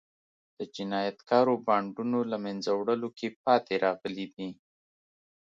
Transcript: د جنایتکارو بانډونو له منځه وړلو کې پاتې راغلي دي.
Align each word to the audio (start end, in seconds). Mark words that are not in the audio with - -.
د 0.57 0.59
جنایتکارو 0.75 1.53
بانډونو 1.65 2.19
له 2.31 2.37
منځه 2.45 2.69
وړلو 2.73 3.09
کې 3.17 3.27
پاتې 3.43 3.73
راغلي 3.85 4.25
دي. 4.35 4.49